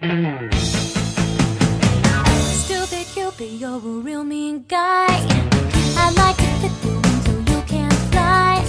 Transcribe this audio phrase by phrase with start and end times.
[0.00, 0.48] Stupid
[3.12, 5.04] Cupid, you're a real mean guy.
[5.94, 8.64] I like to fit you in so you can fly.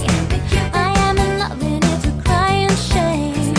[0.74, 3.56] I am in love and it's a crying shame.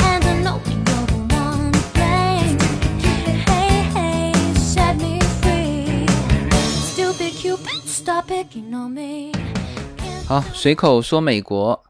[0.00, 2.56] And I know you're the one to blame.
[3.44, 6.06] Hey, hey, set me free.
[6.80, 9.34] Stupid Cupid, stop picking on me.
[10.26, 11.84] 好，随口说美国，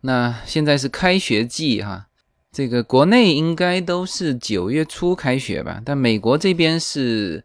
[0.00, 2.06] 那现在是开学季哈，
[2.52, 7.42] 这个国内应该都是九月初开学吧，但美国这边是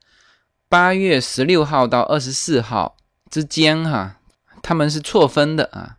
[0.67, 2.97] 八月十六号到二十四号
[3.29, 4.19] 之间哈，
[4.61, 5.95] 他们是错分的啊。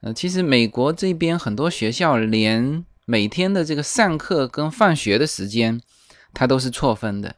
[0.00, 5.80] 呃，其实美国这边很多学校连每天的这个上课跟放学的时间，
[6.32, 7.36] 它都是错分的。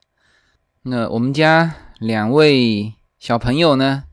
[0.83, 4.05] 那我们家两位小朋友呢？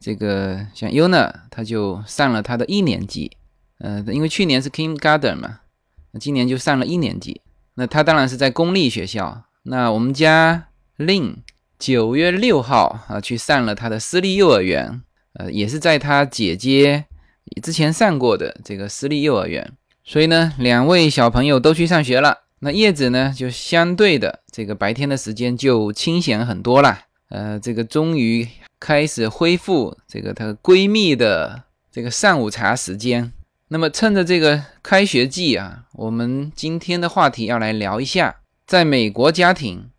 [0.00, 3.36] 这个像 Yuna，他就上了他的一年级，
[3.80, 5.60] 呃，因为去年是 Kindergarten 嘛，
[6.18, 7.40] 今年就上了一年级。
[7.74, 9.44] 那他当然是在公立学校。
[9.62, 10.68] 那我们家
[10.98, 11.36] Lin
[11.78, 15.00] 九月六号啊去上了他的私立幼儿园，
[15.34, 17.04] 呃，也是在他姐姐
[17.62, 19.72] 之前上过的这个私立幼儿园。
[20.04, 22.38] 所以呢，两位小朋友都去上学了。
[22.60, 26.98] 那叶子呢，就相对的这个白天的时间就清闲很多了。
[27.28, 28.48] 呃，这个终于。
[28.80, 33.32] 开始恢复这个她闺蜜的这个上午茶时间。
[33.70, 39.90] 那么趁着这个开学季啊，我们今天的话题要来聊一下，在美国家庭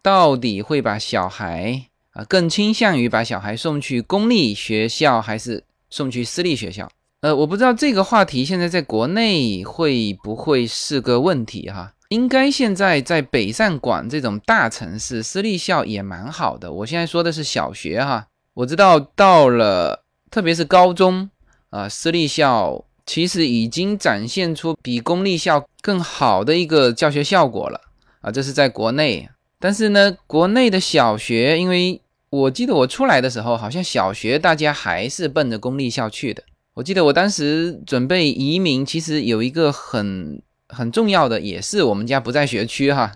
[0.00, 6.88] 到底会把小孩啊更倾向于把小孩送去公立学校还是送去私立学校？
[7.20, 11.94] 呃，我不知道这个话题现在在国内会不会是个问题哈。
[12.10, 16.72] 应该现在在北上广这种大城市，私立校也蛮好的。
[16.72, 21.28] 我现在说的是小学哈，我知道到了，特别是高中
[21.70, 27.80] 啊，私立校其实已经展现出比公立校更好的一个教学效果了
[28.20, 28.30] 啊。
[28.30, 31.98] 这是在国内，但是呢，国内的小学，因为
[32.28, 36.42] 我记得我出来的时候，好像小学大家还是奔着公立校去的。
[36.74, 40.42] 我记得我当时准备移民，其实有一个很。
[40.68, 43.12] 很重要的也是我们家不在学区哈，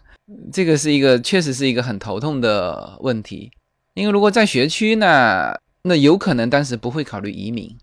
[0.53, 3.51] 这个是一个确实是一个很头痛的问题。
[3.95, 7.77] 因为如果在学区呢，那有可能当时不会考虑移民，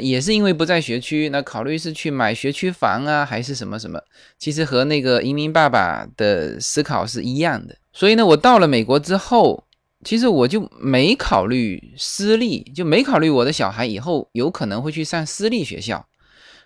[0.00, 4.00] 也是因为不在学区，那考虑是去买学区房啊，还是什么什么，
[4.38, 7.76] 其实和那个移民爸爸的思考是一样的。
[7.92, 9.64] 所以呢，我到了美国之后，
[10.04, 16.06] 其实我就没考虑私立，就没考虑我的小孩以后有可能会去上私立学校。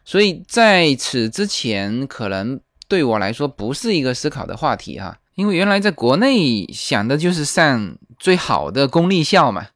[0.04, 2.58] 所以在此之前，可能
[2.88, 9.66] 对我来说不是一个思考的话题哈，因为原来在国内想的就是上最好的公立校嘛，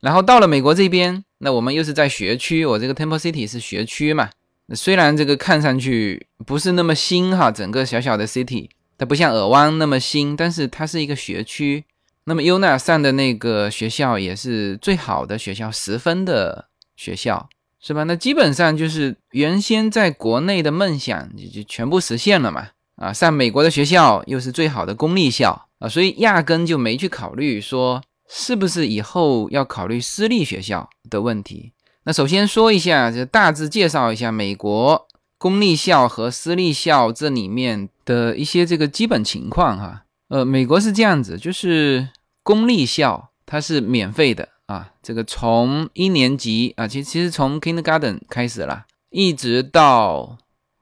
[0.00, 4.30] 然后到了美国这边，那我们又是在学区，我这个 Temple City 是学区嘛，
[4.74, 8.68] 虽然这个看上去不是那么新哈，整个小小的 city，
[8.98, 11.84] 它不像尔湾那么新，但是它是一个学区。
[12.24, 16.66] 那么 Una 上的那个学校也是最好的学校，十分的
[16.96, 17.48] 学校。
[17.82, 18.02] 是吧？
[18.04, 22.68] 那基本上就是原先在国内的梦想就就全部实现了嘛。
[22.96, 31.72] 啊，上美国的学校又是最好的公立校啊，所以压根就没去考虑说是不是以后要考虑私立学校的问题。
[32.04, 40.04] 那首先说一下，就大致介绍一下美国公立校和私立校这里面的一些这个基本情况哈。
[40.28, 42.08] 呃，美国是这样子，就是
[42.44, 44.48] 公立校它是免费的。
[44.66, 50.38] 啊，这个从一年级啊，其其实从 kindergarten 开始了，一直到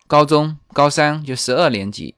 [0.07, 2.15] 高中高三就十二年级，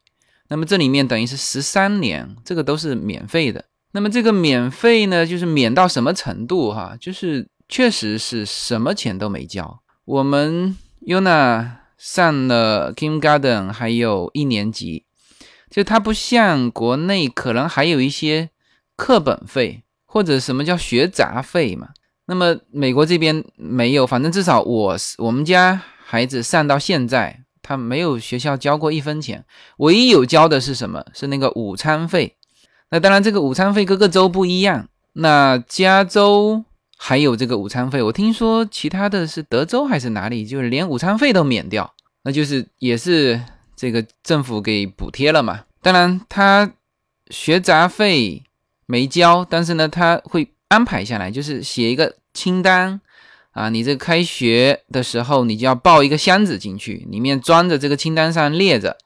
[0.48, 3.66] 那么这里面等于是十三年，这个都是免费的。
[3.92, 6.96] 那么这个免费呢，就是免到什么程度哈？
[7.00, 9.80] 就是确实是什么钱都没交。
[10.04, 15.04] 我们 Yuna 上了 kindergarten 还有一年级，
[15.68, 18.50] 就它不像国内可能还有一些
[18.96, 19.82] 课本费。
[20.12, 21.90] 或者什么叫学杂费嘛？
[22.26, 29.44] 那么美国这边没有，反正至少我我们家孩子上到现在，他没有学校交过一分钱。
[29.76, 31.06] 唯一有交的是什么？
[31.14, 32.36] 是那个午餐费。
[32.90, 34.88] 那当然，这个午餐费各个州不一样。
[35.14, 36.64] 那加州
[36.96, 41.94] 还有这个午餐费，我听说其他的是德州还是哪里，就是连午餐费都免掉，
[42.24, 43.40] 那就是也是
[43.74, 45.64] 这个政府给补贴了嘛。
[45.80, 46.70] 当然，他
[47.30, 48.42] 学杂费。
[48.86, 53.00] 没交，但是呢，他会安排下来，就是写一个清单
[53.52, 53.68] 啊。
[53.68, 58.98] 你这开学的时候，你就要抱一个箱子进去，里面装着这个清单上列着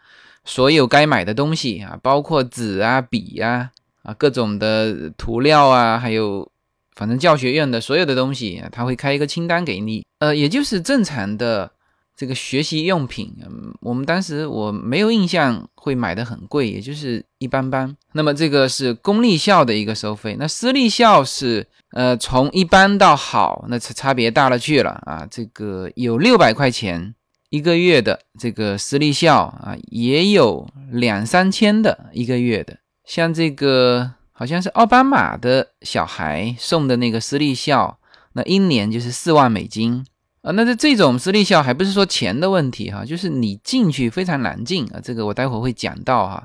[0.44, 3.70] 所有该买的东西啊，包括纸啊、笔呀
[4.02, 6.50] 啊、各种的涂料啊，还有
[6.94, 10.04] 反正教学院的所有的东西，他会开一个清单给你。
[10.18, 11.70] 呃，也就是正常的
[12.16, 17.96] 这个学习用品，嗯，我们当时我没有印象会买的很贵，也就是一般般。
[18.12, 25.26] 那么这个是公立校的一个收费，那私立校是呃从一般到好，那差差别大了去了啊。
[25.28, 27.14] 这个有六百块钱
[27.54, 37.96] 一个月的这个私立校啊，也有两三千的一个月的，像这个好像是奥巴马的小孩送的那个私立校，
[38.32, 40.04] 那一年就是四万美金。
[40.42, 44.98] 啊，那这这种私立校还不是说钱的问题哈，就是你进去非常难进啊。
[45.00, 46.44] 这个我待会会讲到哈。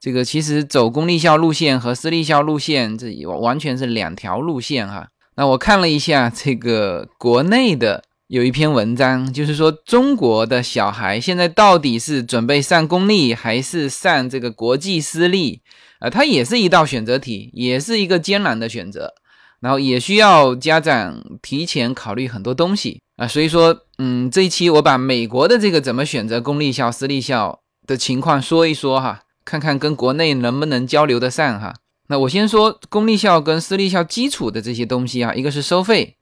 [0.00, 5.06] 这个其实走公立校路线和私立校路线，这完全是两条路线哈。
[5.36, 15.62] 那我看了一下这个国内的有一篇文章，就是说中国的小孩现在到底是准备上公立还是上这个国际私立
[15.98, 16.08] 啊？
[16.08, 19.12] 它也是一道选择题，也是一个艰难的选择，
[19.58, 23.00] 然后也需要家长提前考虑很多东西。
[23.16, 31.74] 啊，所以说，嗯，这一期我把美国的这个怎么选择公立校、私立校的情况说一说哈，看看跟国内能不能交流得上哈。
[32.06, 36.16] 那我先说公立校跟私立校基础的这些东西啊，一个是收费，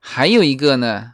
[0.00, 1.12] 还有一个呢，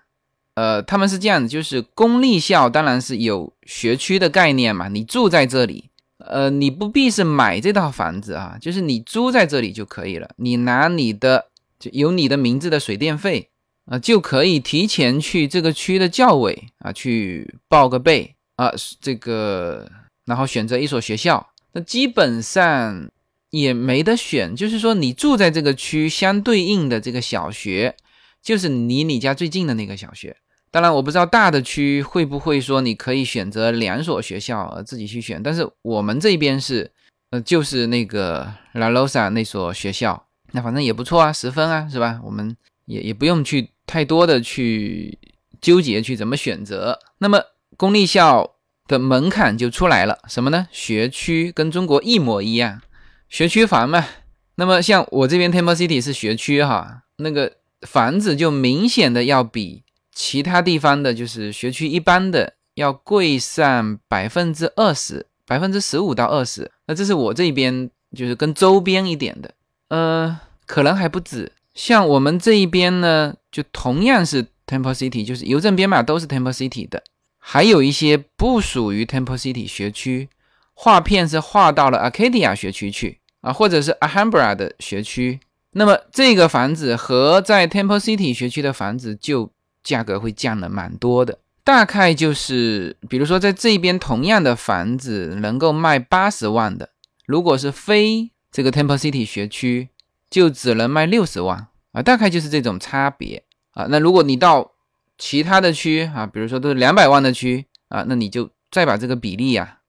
[0.54, 11.46] 呃，他们是这样的，就是公立校当然是有学区的概念嘛，你住在这里，呃，你不必是买这套房子啊，就是你租在这里就可以了，你拿你的
[11.78, 13.48] 就有你的名字的水电费。
[13.86, 19.90] 啊，就可以提前去这个区的教委啊去报个备啊，这个
[20.26, 23.10] 然后选择一所学校，那基本上
[23.48, 27.96] 也没得选，就是说你住在这个区相对应的这个小学，
[28.42, 30.36] 就是离你家最近的那个小学。
[30.70, 36.90] 当然，我不知道大的区会不会说你可以选择两所学校自己去选，但是我们这边是
[37.30, 42.20] 呃就是那个拉罗萨那所学校，那反正也不错啊，十分啊，是吧？
[42.24, 42.56] 我们
[42.86, 43.70] 也也不用去。
[43.86, 45.18] 太多的去
[45.60, 47.42] 纠结去怎么选择，那么
[47.76, 48.54] 公立校
[48.86, 50.68] 的门槛就出来了，什么呢？
[50.70, 52.80] 学区跟中国一模一样，
[53.28, 54.06] 学区房嘛。
[54.54, 57.52] 那么像我这边 Temple City 是学区哈，那个
[57.86, 59.82] 房子就明显的要比
[60.14, 66.70] 其他地方的，就是学区一般的要贵上百分之二十，百分之十五到二十。
[66.86, 69.54] 那这是我这边就是跟周边一点的，
[69.88, 71.52] 呃，可能还不止。
[71.74, 77.02] 像我们这一边呢，就同样是 Temple City，就是邮政编码都是 Temple City 的，
[77.38, 80.28] 还有一些不属于 Temple City 学区，
[80.74, 85.40] 划片是划到了 Arcadia 学区去啊，或者是 Alhambra 的学区。
[85.72, 89.50] 那么这个房子和在 Temple City 学区的房子就
[89.82, 96.90] 价格会降了蛮多的，大概就是比如说在这边同样的房子能够卖八十万的，
[97.26, 99.88] 如果是非这个 Temple City 学区。
[100.30, 103.88] 就只能卖六十万啊，大概就是这种差别啊。
[103.90, 104.70] 那如果你到
[105.18, 109.79] 其他的区啊，比如说都是两百万的区啊，那你就再把这个比例啊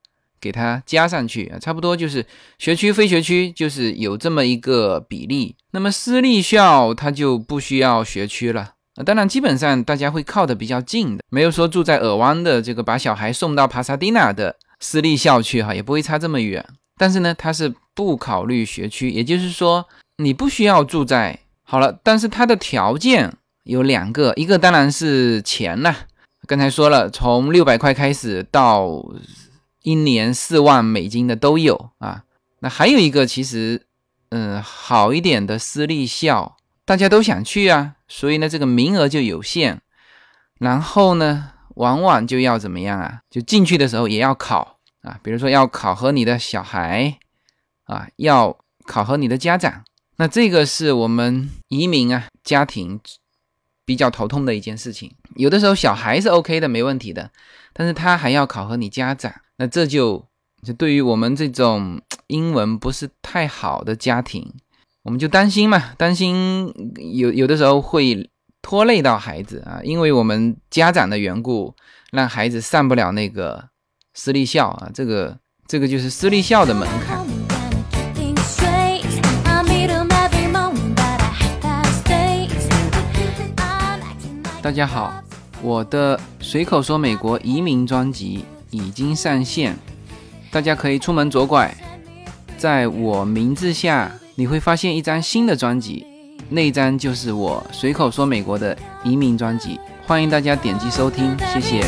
[0.42, 2.26] 给它加上去啊，差不多就是
[2.58, 5.54] 学区非学区就是有这么一个比例。
[5.70, 8.72] 那么私立校它就不需要学区了，
[9.06, 16.62] 当然基本上大家会靠的比较近的，没有说住在尔湾的这个把小孩送到帕萨迪纳的私立校区哈，也不会差这么远。
[16.98, 19.86] 但是呢，它是不考虑学区，也就是说。
[20.18, 23.32] 你不需要住在好了，但是它的条件
[23.64, 25.92] 有两个，一个当然是钱呐。
[26.46, 29.02] 刚才说了，从六百块开始到
[29.82, 32.24] 一年四万美金的都有啊。
[32.60, 33.86] 那还有一个，其实
[34.30, 39.80] 嗯好一点的私立校，大家都想去啊，所以呢这个名额就有限。
[40.58, 43.20] 然后呢，往往就要怎么样啊？
[43.28, 47.18] 就进去的时候也要考啊，比如说要考核你的小孩
[47.84, 49.82] 啊，要考核你的家长。
[50.16, 53.00] 那这个是我们移民啊家庭
[53.84, 55.12] 比较头痛的一件事情。
[55.34, 57.32] 有的时候小孩是 OK 的，没问题的，
[57.72, 60.24] 但是他还要考核你家长，那这就
[60.62, 64.52] 就对于我们这种英文不是太好的家庭，
[65.02, 66.72] 我们就担心嘛，担心
[67.14, 68.30] 有有的时候会
[68.62, 71.74] 拖累到孩子啊，因为我们家长的缘故，
[72.10, 73.68] 让孩子上不了那个
[74.14, 77.20] 私立校啊，这个这个就是私立校的门槛。
[84.62, 85.12] 大家好，
[85.60, 89.76] 我的随口说美国移民专辑已经上线，
[90.50, 91.76] 大家可以出门左拐，
[92.56, 96.06] 在我名字下你会发现一张新的专辑，
[96.48, 98.74] 那张就是我随口说美国的
[99.04, 101.82] 移民专辑，欢迎大家点击收听，谢谢。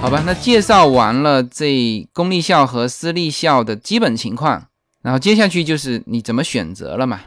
[0.00, 4.66] 好吧，那介绍完了这公立校和私立校的基本情况，
[5.02, 7.22] 然后接下去就是你怎么选择了嘛。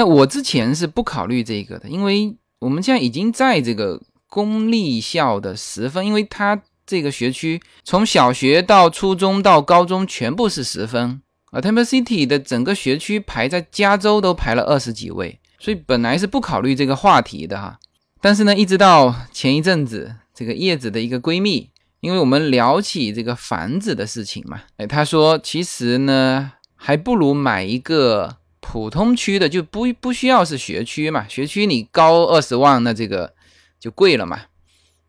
[0.00, 11.60] 那我之前是不考虑这个的，因为我们现在已经在这个公立校的十分，因为它这个学区从小学到初中到高中全部是十分啊。
[11.60, 17.78] Temple City 的整个学区排在加州都排了二十几位，所以本来是不考虑这个话题的哈。
[18.22, 21.68] 但是呢，一直到前一阵子，这个叶子的一个闺蜜，
[22.00, 33.34] 因为我们聊起这个房子的事情嘛，哎，她说其实呢，还不如买一个普通区的，就不不需要是学区嘛，学区你高二十万，那这个
[33.78, 34.42] 就贵了嘛。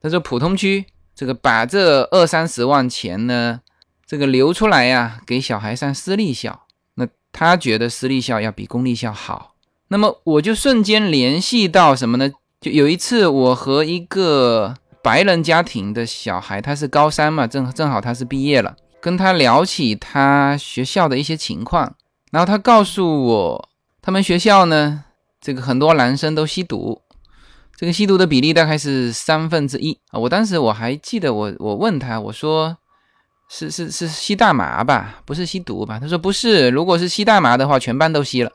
[0.02, 3.62] 他说普通区，这个把这二三十万钱呢，
[4.06, 6.66] 这个留出来呀，给小孩上私立校，
[6.96, 9.56] 那他觉得私立校要比公立校好。
[9.90, 12.32] 那么我就瞬间联系到什么呢？
[12.62, 21.96] 就有一次，我和一个白人家庭的小孩，他是高三嘛，正正好他是毕业了，跟他聊起他学校的一些情况，
[22.32, 23.70] 然后他告诉我，
[24.02, 25.04] 他们学校呢，
[25.40, 27.02] 这个很多男生都吸毒，
[27.76, 30.20] 这个吸毒的比例大概是三分之一啊。
[30.20, 32.78] 我当时我还记得，我我问他，我说
[33.50, 36.00] 是是是吸大麻吧，不是吸毒吧？
[36.00, 38.52] 他说不是，如果是吸大麻的话，全班都吸了。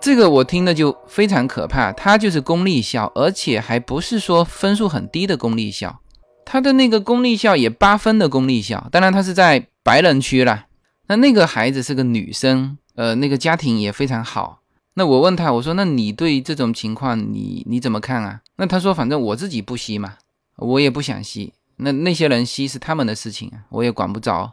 [0.00, 5.98] 这个我听的就非常可怕，它就是公立校，而且还不是说分数很低的公立校，
[6.46, 10.66] 他的那个公立校也八分的公立校，当然他是在白人区啦。
[11.08, 14.60] 那那个孩子是个女生，呃，那个家庭也非常好。
[14.92, 18.42] 那我问他，我说那你对这种情况你你怎么看啊？
[18.56, 20.18] 那他说反正我自己不吸嘛，
[20.56, 24.52] 我也不想吸，那那些人吸是他们的事情，我也管不着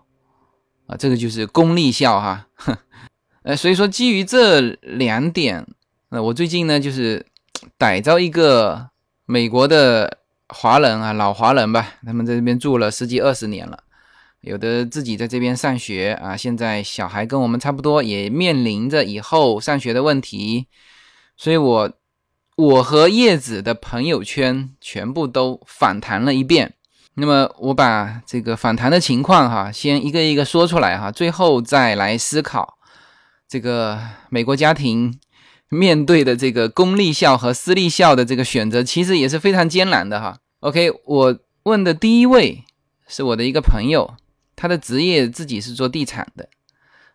[0.85, 0.95] 啊。
[0.97, 2.77] 这个就是公立校哈，哼。
[3.43, 5.67] 呃，所以说基于这两点，
[6.11, 7.25] 那我最近呢就是
[7.77, 8.89] 逮着一个
[9.25, 13.83] 美国的华人啊，老华人吧，他们在这边住了十几二十年了，
[14.41, 20.67] 有的自己在这边上学啊，现在小孩跟我们差不多，也面临着以后上学的问题，
[21.35, 21.91] 所以我
[22.55, 26.73] 我和叶子的朋友圈全部都访谈了一遍，
[27.15, 32.77] 那么我把这个访谈的情况哈，先一个一个说出来哈，最后再来思考。
[33.47, 35.19] 这个美国家庭
[35.69, 40.37] 面对的这个公立校和私立校的这个选择，其实也是非常艰难的哈。
[40.59, 42.63] OK，我问的第一位
[43.07, 44.15] 是我的一个朋友，
[44.57, 46.49] 他的职业自己是做地产的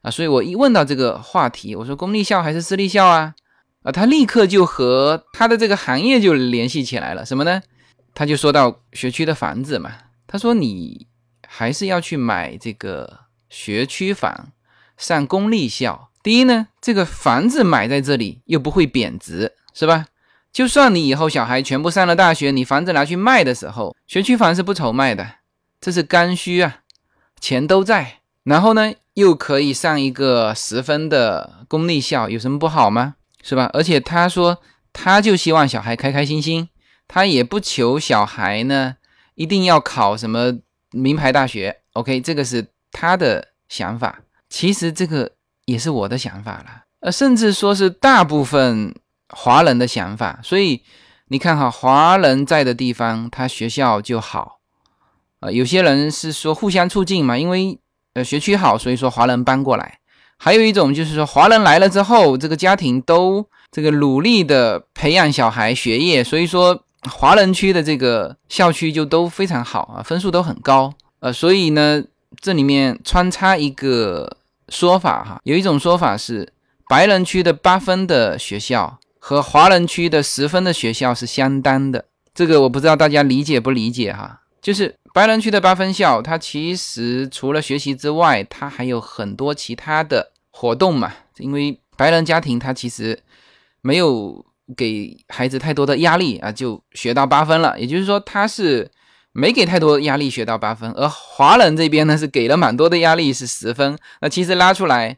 [0.00, 3.34] 啊，所以我一问到这个话题，我说公立校还是私立校啊？
[3.82, 7.60] 啊，他立刻就和他的这个行业就联系起来了，什么呢？
[8.14, 9.92] 他就说到学区的房子嘛，
[10.26, 11.06] 他说你
[11.46, 13.20] 还是要去买这个
[13.50, 14.52] 学区房，
[14.96, 16.10] 上公立校。
[16.22, 20.06] 第一呢，这个房子买在这里又不会贬值，是吧？
[20.52, 25.26] 就算你以后小孩全部上了大学，你房子拿去卖的时候，学区房是不愁卖的，
[25.80, 26.81] 这是刚需啊，
[27.42, 28.20] 钱都在。
[28.44, 33.16] 然后呢，又可以上一个十分的公立校，有什么不好吗？
[33.42, 33.68] 是吧？
[33.74, 34.62] 而且他说，
[34.94, 36.70] 他就希望小孩开开心心，
[37.06, 38.96] 他也不求小孩呢
[39.34, 40.54] 一定要考什么
[40.92, 41.80] 名牌大学。
[41.92, 44.20] OK，这个是他的想法。
[44.48, 45.32] 其实这个。
[45.64, 48.92] 也是我的想法了，呃，甚至说是大部分
[49.28, 50.40] 华人的想法。
[50.42, 50.82] 所以
[51.28, 54.58] 你看哈，华人在的地方，他学校就好。
[55.42, 57.78] 呃，有些人是说互相促进嘛，因为
[58.14, 59.98] 呃学区好，所以说华人搬过来。
[60.38, 70.94] 还有一种就是说，华人来了之后，这个家庭都这个努力的培养小孩学业，所以说华人区的这个校区就都非常好啊，分数都很高。
[71.20, 72.02] 呃，所以呢，
[72.40, 74.38] 这里面穿插一个。
[74.68, 76.50] 说法哈，有一种说法是，
[76.88, 82.06] 白人区的八分的学校和华人区的十分的学校是相当的。
[82.32, 84.40] 这个我不知道大家理解不理解哈。
[84.62, 91.12] 就是白人区的八分校，它其实除了学习之外，它还有很多其他的活动嘛。
[91.38, 93.22] 因为白人家庭他其实
[93.80, 94.44] 没有
[94.76, 97.78] 给孩子太多的压力啊，就学到八分了。
[97.78, 98.90] 也就是说，他是。
[99.34, 103.98] 没给太多压力，学到八分，而华人这边呢是给了蛮多的压力，是十分。
[104.20, 105.16] 那其实拉出来，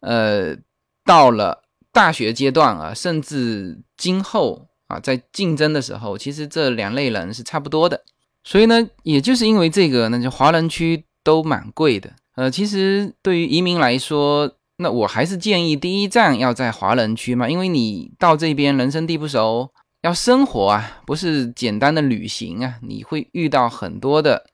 [0.00, 0.54] 呃，
[1.02, 8.04] 到了大学阶段啊，甚至今后啊，在竞争的时候，其实这两类人是差不多的。
[8.44, 12.12] 所以呢，也就是因为这个，那就华人区都蛮贵的。
[12.36, 19.70] 呃，其实对于移民来说，那我还是建议第一站要在华人区嘛，因为你到这边人生地不熟。
[20.02, 24.44] 要生活啊，不是简单的旅行啊，你会遇到很多的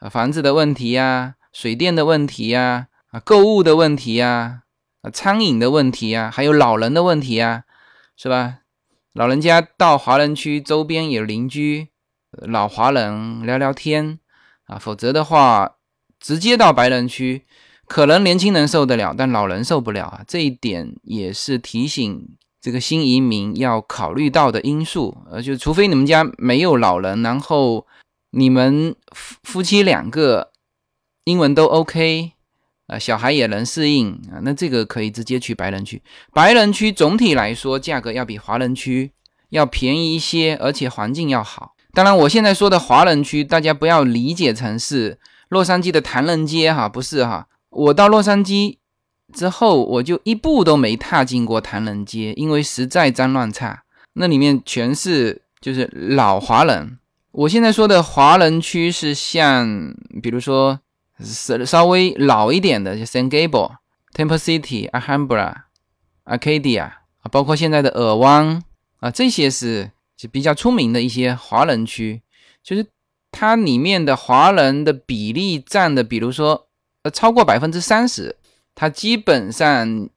[0.00, 4.64] 啊房子的问题呀、水电的问题呀、啊购物的问题呀、
[5.00, 7.64] 啊餐饮的问题呀，还有老人的问题呀，
[8.18, 8.58] 是吧？
[9.14, 11.88] 老人家到华人区周边有邻居，
[12.30, 14.18] 老华人聊聊天
[14.66, 15.76] 啊，否则的话，
[16.20, 17.44] 直接到白人区，
[17.86, 20.22] 可能年轻人受得了，但老人受不了啊。
[20.28, 25.16] 这一点也是提醒这个新移民要考虑到的因素。
[25.30, 27.86] 呃，就除非你们家没有老人，然后
[28.32, 30.52] 你们夫夫妻两个
[31.24, 32.32] 英文都 OK。
[32.88, 36.02] 啊，小孩也能适应啊，那这个可以直接去白人区。
[36.32, 39.12] 白人区总体来说价格要比华人区
[39.50, 41.74] 要便宜一些，而且环境要好。
[41.98, 47.48] 当然，我现在说的华人区，大家不要理解成是洛杉矶的唐人街哈，不是哈。
[47.70, 48.76] 我到洛杉矶
[49.32, 57.00] 之后，我就一步都没踏进过唐人街，因为实在脏乱差，那里面全是就是老华人。
[57.32, 60.78] 我现在说的华人区是像，比如说。
[61.20, 63.72] 是稍微老一点的，就 San Gabriel、
[64.14, 65.52] Temple City、Alhambra、
[66.26, 66.92] Arcadia，
[67.32, 68.62] 包括现在的尔湾
[69.00, 72.20] 啊，这些是就比较出名的一些华人区。
[72.62, 72.84] 就是
[73.30, 76.68] 它里面的华人的比例占的，比如说
[77.04, 78.36] 呃超过百分之三十，
[78.74, 80.10] 它基本上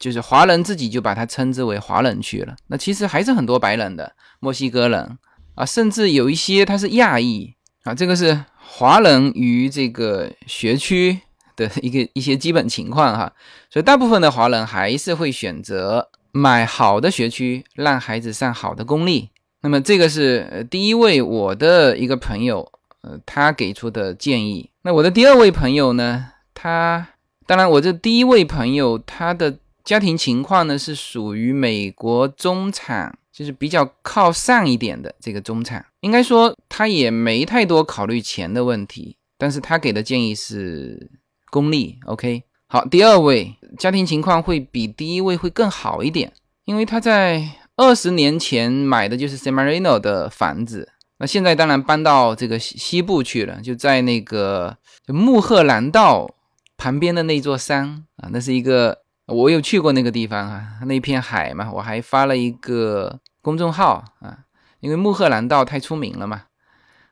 [0.00, 2.56] 就是华人自己就把它称之为华人区了。
[2.68, 5.18] 那其实还是很多白人的墨西哥人
[5.54, 8.44] 啊，甚至有一些他是亚裔啊，这个是。
[8.66, 11.20] 华人与这个学区
[11.54, 13.32] 的一个一些基本情况哈，
[13.70, 19.28] 所以大部分的华人还是会选择买好的学区，让孩子上好的公立。
[19.64, 24.70] 那么这个是第一位我的一个朋友，呃，他给出的建议。
[24.82, 27.08] 那我的第二位朋友呢，他
[27.46, 33.18] 当然我这第一位朋友他的家庭情况呢是属于美国中产。
[33.34, 41.10] 就是比较靠上一点的这个中产，应该说他也没太多考虑钱的问题，但是他给的建议是
[41.50, 41.98] 公立。
[42.06, 46.32] OK，好，第二位家庭情况会比第一位会更好一点，
[46.64, 47.44] 因为他在
[47.76, 54.76] 二十年前买的就是 San Marino 的房子，那现在当然搬到这个西西部去了，就在那个
[55.06, 56.34] 就穆赫兰道
[56.76, 59.04] 旁边的那座山啊，那是一个。
[59.26, 64.40] 我有去过那个地方啊，那片海嘛，我还发了一个公众号啊，
[64.80, 66.42] 因为穆赫兰道太出名了嘛。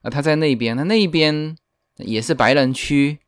[0.02, 1.56] 啊，他在那边，他那边
[1.96, 3.20] 也是白人区，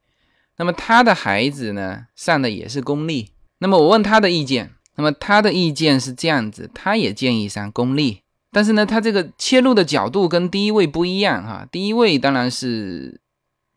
[0.59, 3.31] 那么他的孩子呢上的也是公立。
[3.61, 11.67] 那么我问他的意见，那么他的意见是这样子，他也建议上公立，但是呢，他这个切入的角度跟第一位不一样哈。
[11.71, 13.21] 第一位当然是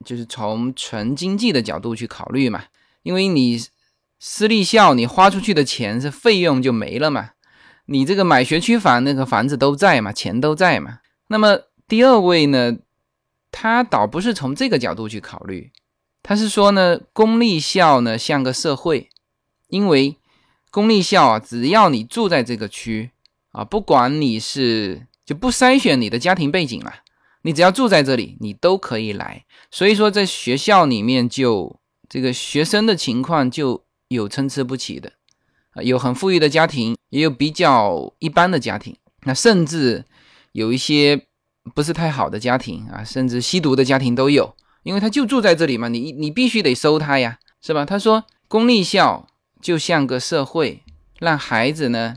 [0.05, 2.65] 就是从纯经济的角度去考虑嘛，
[3.03, 3.63] 因为你。
[4.19, 7.33] 私立校你花出去的钱是费用就没了嘛？
[7.85, 11.01] 你这个买学区房那个房子都在嘛，钱都在嘛。
[11.27, 12.77] 那么第二位呢，
[13.51, 15.71] 他倒不是从这个角度去考虑，
[16.23, 19.07] 他是说呢，公立校呢像个社会，
[19.67, 20.17] 因为
[20.71, 23.11] 公立校啊，只要你住在这个区
[23.51, 26.93] 啊，不管你是就不筛选你的家庭背景了，
[27.41, 29.45] 你只要住在这里，你都可以来。
[29.71, 33.83] 所以说在学校里面就这个学生的情况就。
[34.09, 35.11] 有参差不齐的，
[35.71, 40.05] 啊，有很富裕的家庭，也有比较一般的家庭，那甚至
[40.53, 41.27] 有一些
[41.75, 47.83] 不是太好的家庭啊，甚至吸毒的家庭都有，因为他就住在这里嘛，你你必须得收他呀，是吧？
[47.83, 49.27] 他说公立校
[49.61, 50.83] 就像个社会，
[51.19, 52.15] 让孩子呢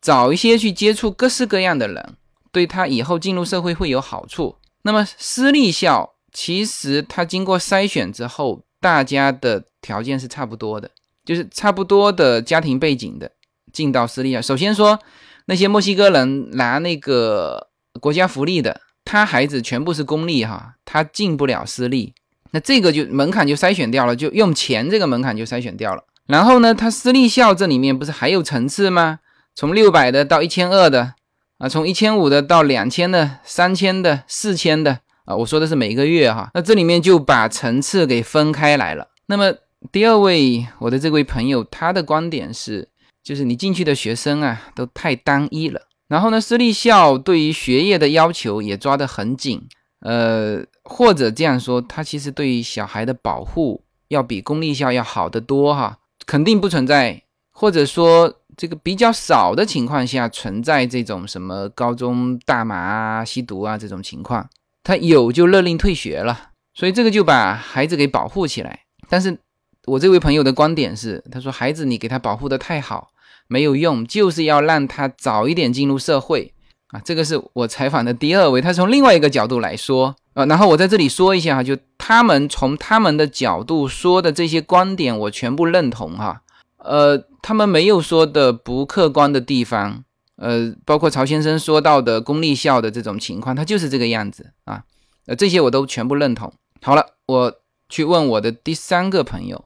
[0.00, 2.16] 早一些去接触各式各样的人，
[2.52, 4.56] 对他以后进入社会会有好处。
[4.82, 10.90] 那么私立校其实他经过筛选之后，大家的条件是差不多的。
[11.24, 13.30] 就是差不多的家庭背景的
[13.72, 14.42] 进到私立啊。
[14.42, 14.98] 首先说
[15.46, 22.12] 那些墨西哥人拿那个国家福利的，他孩子全部是公立哈，他进不了私立，
[22.50, 26.04] 那这个就门槛就筛选掉了，就用钱这个门槛就筛选掉了。
[26.26, 29.20] 然后呢，他私立校这里面不是还有层次吗？
[29.54, 31.14] 从六百的到一千二的
[31.58, 36.50] 啊，从一千五的到两千的、三千的、四千的啊，我说的是每个月哈。
[36.54, 39.08] 那这里面就把层次给分开来了。
[39.26, 39.54] 那么。
[39.92, 42.88] 第二位，我的这位朋友，他的观点是，
[43.22, 45.78] 就是你进去的学生啊，都太单一了。
[46.08, 49.60] 然后呢，私立校对于学业的要求也抓得很紧，
[50.00, 64.48] 呃，或者这样说，他其实对于小孩的保护要比公立校要好得多哈，肯定不存在，或者说这个比较少的情况下存在这种什么高中大麻啊、吸毒啊这种情况，
[64.82, 69.38] 他有就勒令退学了，所以这个就把孩子给保护起来，但是。
[69.86, 73.10] 我这位朋友的观点是，他说孩子你给他保护的太好
[73.48, 76.54] 没有用，就是要让他早一点进入社会
[76.86, 77.02] 啊。
[77.04, 80.44] 这个是我采访的第二位，他从另外一个角度来说啊。
[80.46, 86.42] 然后我在这里说一下哈，就他们从他们的角度说的这些观点，我全部认同哈。
[86.76, 90.04] 呃，他们没有说的不客观的地方，
[90.36, 94.84] 呃，包括曹先生说到的公立校的这种情况，他就是这个样子啊。
[95.26, 96.52] 呃，这些我都全部认同。
[96.82, 97.54] 好了，我
[97.88, 99.64] 去问我的第三个朋友。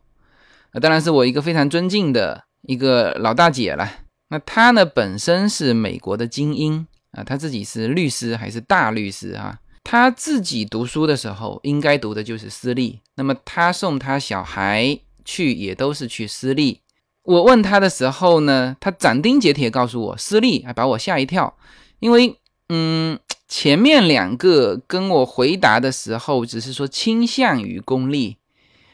[0.72, 3.90] 呃，当然是我一个非常尊敬的一个老大姐了。
[4.28, 9.58] 那她呢，本身是美国的精英啊，她自己是律师还是大律师啊？
[9.90, 16.82] 他自己读书的时候应该读的就是私立，那么他送他小孩去也都是去私立。
[17.22, 21.56] 我问他的时候呢，他斩钉截铁告诉我私立，还把我吓一跳，
[22.00, 22.36] 因为
[22.68, 23.18] 嗯。
[23.50, 28.36] 前面两个跟我回答的时候，只是说倾向于公立。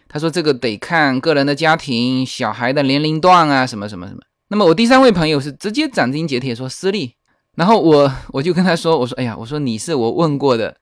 [0.06, 4.20] 他说这个得看个人的家庭、小孩的年龄段啊，什么什么什么。
[4.46, 7.14] 那么我第三位朋友是直接斩钉截铁说私立。
[7.56, 10.76] 然后我我就跟他说，我说哎呀，我说你是我问过的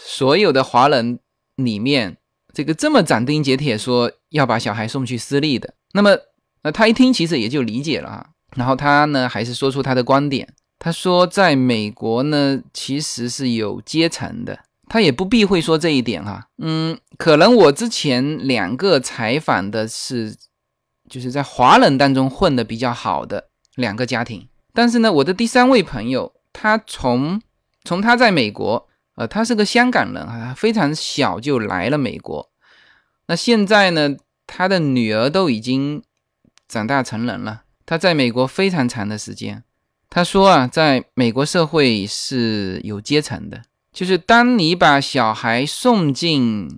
[0.00, 1.18] 所有的华人
[1.56, 2.16] 里面
[2.54, 5.74] 这个这么斩钉截铁说要把小孩送去私立的。
[5.92, 6.16] 那么
[6.62, 8.26] 呃他一听其实也就理解了啊。
[8.56, 10.54] 然后他呢还是说出他的观点。
[10.80, 14.60] 他说，在美国呢，其实是有阶层的。
[14.88, 16.46] 他也不避讳说这一点哈。
[16.58, 20.36] 嗯，可能我之前两个采访的是，
[21.10, 24.48] 就是在华人当中混的比较好的两个家庭。
[24.72, 27.42] 但是呢，我的第三位朋友，他从
[27.82, 32.50] 从他在美国，呃，他是个香港人啊，非常小就来了美国。
[33.26, 36.04] 那现在呢，他的女儿都已经
[36.68, 37.64] 长大成人了。
[37.84, 39.64] 他在美国非常长的时间。
[40.08, 46.68] 他说啊，在美国社会是有阶层的，就是当你把小孩送进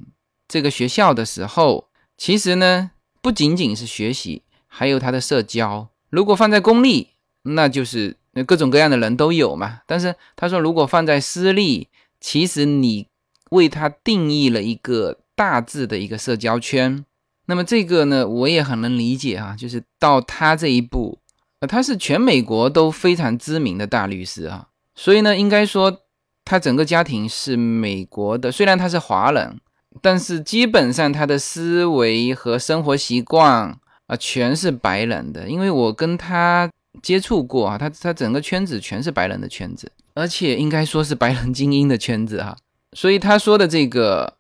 [0.49, 5.91] 这个学校的时候，其实呢，不仅仅是学习，还有他的社交。
[6.09, 7.11] 如果放在公立，
[7.43, 9.83] 那就是各种各样的人都有嘛。
[9.87, 11.89] 但是他说，如果放在私立，
[12.21, 13.07] 其实你
[13.51, 17.05] 为他定义了一个大致的一个社交圈。
[17.47, 21.19] 那么这个呢，我也很能理解啊，就是到他这一步。
[21.61, 26.01] 呃，他是全美国都非常知名的大律师啊，所以呢，应该说
[26.45, 28.51] 他整个家庭是美国的。
[28.51, 29.61] 虽然他是华人，
[30.01, 35.49] 但是基本上他的思维和生活习惯啊，全是白人的。
[35.49, 36.71] 因为我跟他
[37.03, 42.57] 接触过啊，他他整个圈子全是白人的圈子，而且应该说是白人精英的圈子哈。
[42.93, 44.35] 所以他说的这个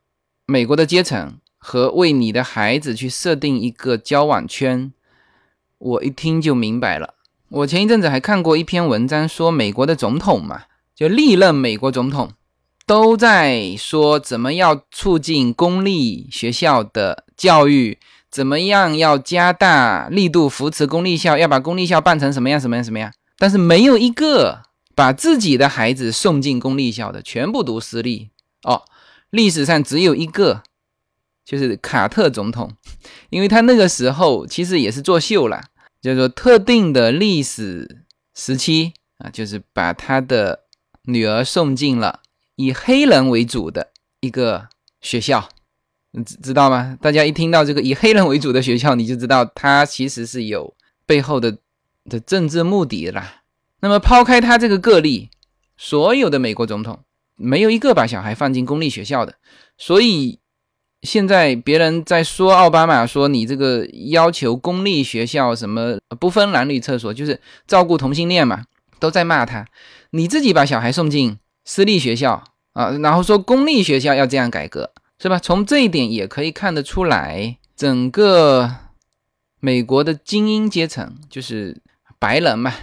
[0.47, 4.93] 美国的阶层和为你的孩子去设定一个交往圈。
[5.79, 7.15] 我一听就明白了。
[7.49, 10.63] 我前一阵子还看过一篇文章，说美国的总统嘛，
[10.95, 12.33] 就历任美国总统
[12.87, 17.99] 都在说怎么要促进公立学校的教育，
[18.31, 23.13] 怎么样要加大力度扶持公立校，要把公立校办成什么样什么样什么样。
[23.39, 24.63] 但是没有一个
[25.01, 28.29] 把自己的孩子送进公立校的，全部读私立。
[28.65, 28.83] 哦，
[29.31, 30.63] 历史上只有一个，
[31.43, 32.71] 就是卡特总统，
[33.31, 35.63] 因为他那个时候其实也是作秀了。
[36.03, 40.65] 叫做特定的历史时期啊，就是把他的
[41.05, 42.21] 女儿送进了
[42.57, 44.69] 以黑人为主的一个
[45.01, 45.49] 学校，
[46.11, 46.99] 你知知道吗？
[47.01, 50.75] 大家一听到这个以黑人为主的学校，你就知道他其实是有
[51.07, 51.57] 背后的
[52.05, 53.40] 的政治目的啦。
[53.81, 55.31] 那么抛开他这个个例，
[55.77, 57.01] 所有的美国总统
[57.37, 59.35] 没有一个把小孩放进公立学校的，
[59.77, 60.39] 所以。
[61.03, 68.65] 现在别人在说奥巴马说你这个要求公立学校什么不分男女厕所，就是照顾同性恋嘛，
[68.99, 69.65] 都在骂他。
[70.11, 75.39] 你自己把小孩送进私立学校啊，然后说公立学校要这样改革，是吧？
[75.39, 78.71] 从这一点也可以看得出来，整个
[79.59, 81.81] 美国的精英阶层就是
[82.19, 82.75] 白人嘛。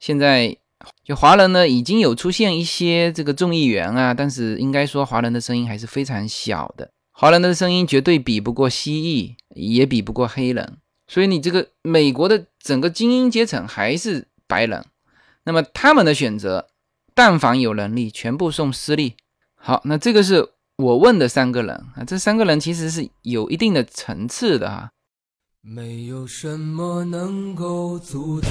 [0.00, 0.56] 现在
[1.04, 6.90] 就华人呢，已经有出现一些这个众议员啊，但是应该说华人的声音还是非常小的。
[7.12, 14.82] 华人的声音绝对比不过蜥蜴，也比不过黑人，所以你这个美国的整个精英阶层还是白人，
[15.44, 16.68] 那么他们的选择，
[17.14, 19.16] 但凡有能力，全部送私立。
[19.54, 24.90] 好，那这个是我问的三个人啊，这三个人其实是有一定的层次的哈。
[25.60, 28.50] 没有什么能够阻挡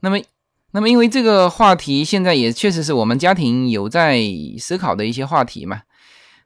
[0.00, 0.18] 那么，
[0.72, 4.20] 那么因为这个话题现在也确实是我们家庭有在
[4.58, 5.82] 思考的一些话题嘛。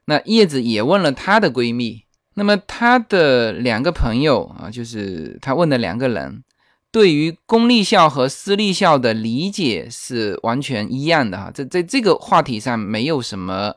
[0.05, 2.03] 那叶子也问了她的闺蜜，
[2.35, 6.43] 那么她的两个朋友啊，就是她问的两个人，
[6.91, 13.75] 对于公立校和私立校的理解是完全一样的哈，在在这个话题上没有什么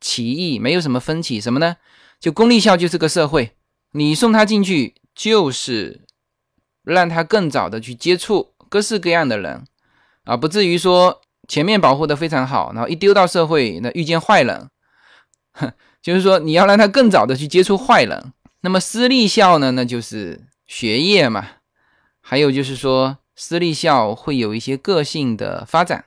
[0.00, 1.76] 歧义，没有什么分歧，什么呢？
[2.18, 3.52] 就公立校就是个社会，
[3.92, 6.02] 你送他进去就是
[6.82, 8.48] 让他更早的去接触。
[8.70, 9.64] 各式各样的人，
[10.24, 14.70] 啊，不至于说前面保护的非常好，然后一丢到社会，那遇见坏人，
[16.00, 18.32] 就是说你要让他更早的去接触坏人。
[18.62, 21.46] 那么私立校呢，那就是学业嘛，
[22.20, 26.04] 还有就是说私立校会有一些个性的发展，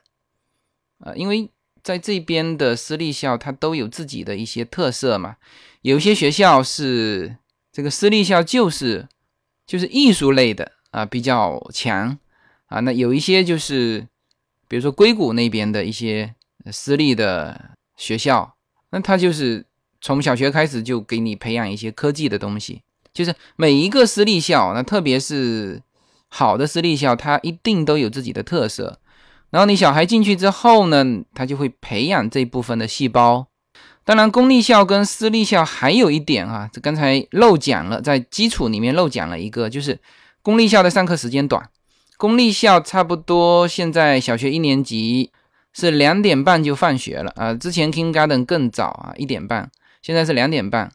[1.00, 1.50] 啊，因为
[1.82, 5.36] 在这边的私立校它都有自己的一些特色嘛，
[5.82, 7.36] 有些学校是
[7.70, 9.06] 这个私立校就是
[9.66, 12.18] 就是艺术类的啊比较强。
[12.66, 14.06] 啊，那有一些就是，
[14.68, 16.34] 比如说硅谷那边的一些
[16.72, 18.54] 私立的学校，
[18.90, 19.66] 那他就是
[20.00, 22.82] 从小学开始就给你培养一些科技的东西。
[23.12, 25.80] 就是每一个私立校，那特别是
[26.28, 28.98] 好的私立校，它一定都有自己的特色。
[29.50, 33.46] 然后你小孩进去之后呢，他就会培养这部分的细胞。
[34.02, 40.00] 当然，公立校跟私立校还有一点啊，这刚才漏讲了，在基础里面漏讲了一个，就是
[40.42, 41.70] 公立校的上课时间短。
[42.24, 45.30] 公立校差不多，现在小学一年级
[45.74, 47.52] 是两点半就放学了啊。
[47.52, 50.90] 之前 Kindergarten 更早啊，一点半，现在是两点半。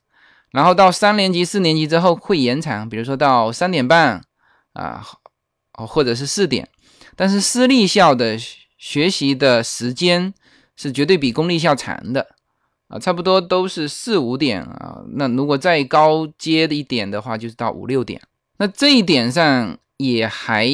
[0.49, 4.23] 然后到三年级、四年级之后会延长，比如说到三点半
[4.73, 5.05] 啊，
[5.73, 6.67] 或者是四点。
[7.15, 8.35] 但是私立校的
[8.79, 10.33] 学习的时间
[10.75, 12.25] 是绝对比公立校长的
[12.87, 15.03] 啊，差不多都是四五点啊。
[15.11, 18.19] 那如果再高阶的一点的话，就是到五六点。
[18.57, 20.67] 那这一点上也还。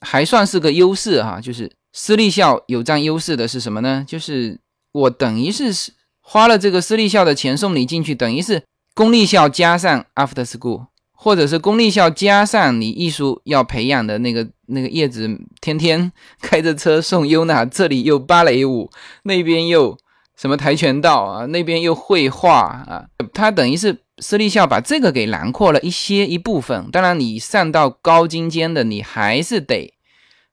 [0.00, 4.04] 还算是个优势哈，就是私立校有占优势的是什么呢？
[4.06, 4.58] 就是
[4.92, 5.72] 我等于是
[6.20, 8.62] 花了这个私立校的钱送你进去，等于是
[8.94, 15.28] 公立校加上 after school，或者是公立校加上你艺术要培养的那个那个叶子，
[15.60, 18.90] 天天 开着车送优娜，这里又芭蕾舞，
[19.24, 19.98] 那边又
[20.36, 23.98] 什么跆拳道啊，那边又绘画啊，他等于是。
[24.20, 29.94] 私立校把这个给囊括了一些一部分，当然你上到高精尖的，你还是得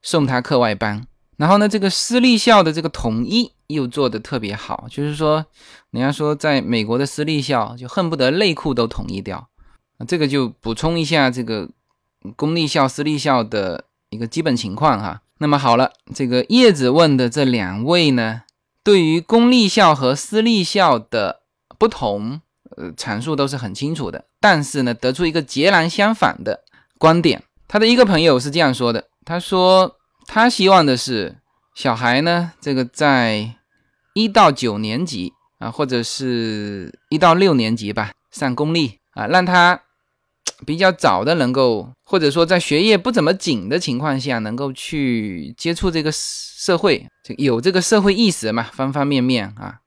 [0.01, 1.07] 送他课外班。
[1.37, 5.45] 然后呢，这个私立校的这个统一又做的特别好，就是说，
[5.91, 9.49] 人家说在美国的私立校就恨不得内裤都统一掉。
[10.07, 11.69] 这个就补充一下这个
[12.35, 15.21] 公立校、私立校的一个基本情况哈。
[15.39, 18.43] 那么好了，这个叶子问的这两位呢，
[18.83, 21.41] 对于公立校和私立校的
[21.77, 22.41] 不同。
[22.77, 26.63] 呃，阐述都是很清楚的，但是呢，得出一个截然相反的
[26.97, 27.41] 观点。
[27.67, 29.95] 他的一个朋友是这样说的：“他说
[30.27, 31.37] 他希望的是
[31.73, 33.55] 小孩呢，这个在
[34.13, 39.81] 一到九年级啊，或者是一到六年级吧，上公立啊，让他
[40.65, 47.07] 比较早的能够，或者说在学业不怎么紧的情况下，能够去接触这个社会，
[47.37, 49.79] 有这个社会意识嘛，方方面面啊。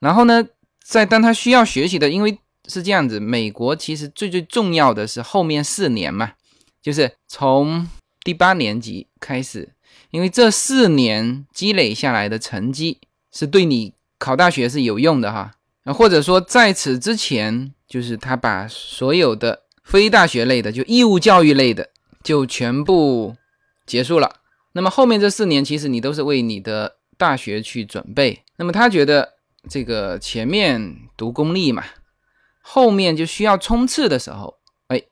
[0.00, 0.44] 然后呢？”
[0.88, 6.34] 在当他需要学习的，因为是这样子，美国其实最最重要的是后面四年嘛，
[6.80, 7.88] 就是从
[8.22, 9.70] 第八年级开始，
[10.12, 12.98] 因为这四年积累下来的成绩
[13.32, 15.52] 是对你考大学是有用的哈。
[15.92, 21.90] 或者说在此之前，就是他把所有的非大学类的，就义务教育类的，
[22.22, 23.34] 就全部
[23.84, 24.36] 结束了。
[24.72, 28.42] 那么后面这四年，其实你都是为你的大学去准备。
[28.56, 29.35] 那么他觉得。
[29.68, 31.84] 这个前面读公立嘛，
[32.60, 35.02] 后面就需要冲刺的时候，哎，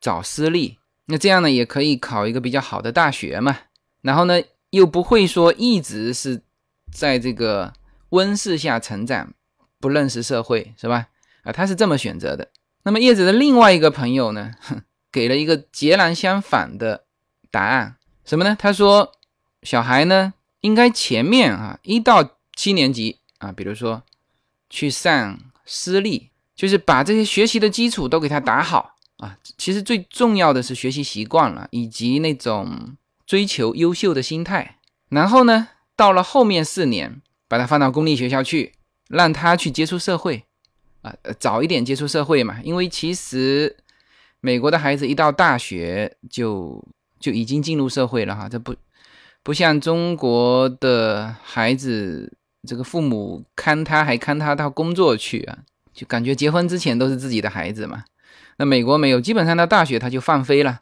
[0.00, 3.58] 找私立，那这样呢也可以考一个比较好的大学嘛。
[4.02, 6.42] 然后呢，又不会说一直是
[6.92, 7.72] 在这个
[8.10, 9.34] 温室下成长，
[9.80, 11.08] 不认识社会，是吧？
[11.42, 12.50] 啊，他是这么选择的。
[12.84, 14.52] 那么叶子的另外一个朋友呢，
[15.10, 17.04] 给了一个截然相反的
[17.50, 18.56] 答案，什么呢？
[18.58, 19.12] 他说，
[19.62, 23.19] 小孩呢应该前面啊一到七年级。
[23.40, 24.00] 啊，比如说
[24.70, 29.36] 去上私立，就是把这些学习的基础都给他打好啊。
[29.58, 34.78] 其实最重要的是学习习惯了，以及那种追求优秀的心态。
[35.08, 38.74] 然后呢，到了后面四年，把他放到公立学校去，
[39.08, 40.44] 让他去接触社会，
[41.02, 42.60] 啊、早一点接触社会嘛。
[42.62, 43.76] 因为其实
[44.40, 46.86] 美国的孩子一到大学就
[47.18, 48.74] 就已经进入社会了哈，这不
[49.42, 55.58] 不像中国的孩子，这个父母看他还看他到工作去啊，
[55.94, 58.04] 就感觉结婚之前都是自己的孩子嘛。
[58.58, 60.78] 那美国没有，基本上到大学他就放飞了。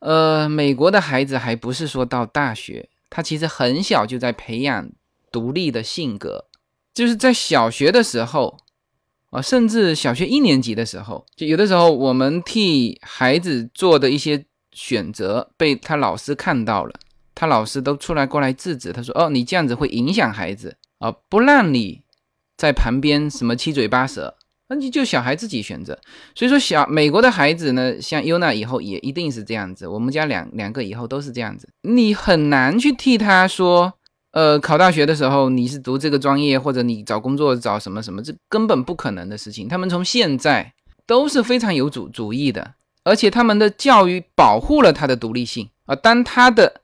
[0.00, 4.90] 呃，美国的孩子还不是说到大学，他其实很小就在培养
[5.30, 6.46] 独立的性格，
[6.92, 8.58] 就是在小学的时候
[9.30, 16.92] 啊，甚至小学一年级的时候，就有的时候我们替孩子做的一些选择被他老师看到了，
[17.34, 22.02] 他老师都出来过来制止，他说：“哦，你这样子会影响孩子啊，不让你
[22.56, 24.36] 在旁边什么七嘴八舌。”
[24.68, 25.96] 那你就小孩自己选择，
[26.34, 29.86] 所以说小美国的孩子呢，像优娜以后也一定是这样子。
[29.86, 33.92] 我们家两两个以后都是这样子，你很难去替他说，
[34.32, 39.68] 呃，考大学的时候你是读这个专业，或者你找工作找什么什么，这根本不可能的事情。
[39.68, 40.74] 他们从现在
[41.06, 45.94] 都是非常有主主意的，而且他们的教育保护了他的独立性啊。
[45.94, 46.80] 当他的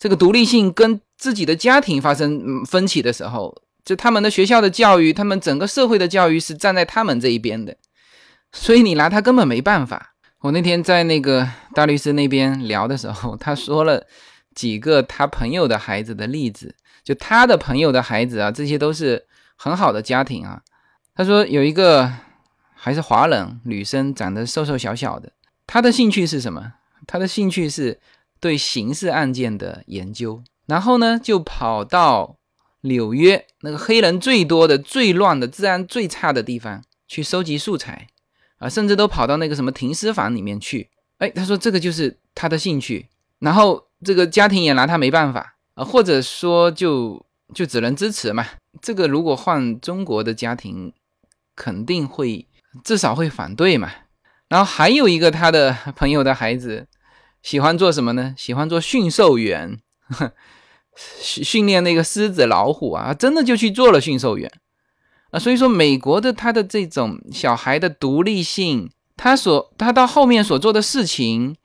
[0.00, 3.54] 这个独立性跟自己的家庭发生嗯分歧的时候，
[3.84, 7.76] 就他们的学校的教育，他们整个社会的教育是站在他们这一边的，
[8.52, 10.14] 所以你拿他根本没办法。
[10.40, 14.06] 我那天在那个大律师那边聊的时候，他说了
[14.54, 20.62] 几个他朋友的孩子的例子，就他的朋友的孩子啊，这些都是很好的家庭啊。
[21.14, 22.10] 他说有一个
[22.74, 25.30] 还是华人女生，长得瘦瘦小小的，
[25.66, 26.72] 她的兴趣是什么？
[27.06, 28.00] 她的兴趣是
[28.40, 32.36] 对刑事案件的研究，然后呢就跑到。
[32.82, 38.06] 纽约那个黑人最多的、最乱的、治安最差的地方去收集素材
[38.56, 40.88] 啊，甚至都跑到那个什么停尸房里面去。
[41.18, 43.06] 哎，他说这个就是他的兴趣，
[43.40, 48.46] 然后这个家庭也拿他没办法啊，或者说就就只能支持嘛。
[48.80, 50.94] 这个如果换中国的家庭，
[51.54, 52.48] 肯定会
[52.82, 53.90] 至少会反对嘛。
[54.48, 56.86] 然后还有一个他的朋友的孩子
[57.42, 58.34] 喜欢做什么呢？
[58.38, 59.78] 喜欢做驯兽员。
[61.20, 64.50] 训训练那个狮子、老虎啊，真的就去做了驯兽员
[65.30, 65.38] 啊。
[65.38, 71.56] 所以说，美国的他的这种小孩的独立性，他所他到后面所做的事情